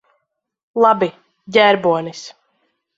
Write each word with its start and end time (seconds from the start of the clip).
Labi. 0.85 1.11
Ģērbonis. 1.59 2.29